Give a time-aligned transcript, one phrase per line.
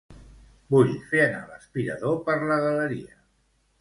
[0.75, 3.19] Vull fer anar l'aspirador per la galeria.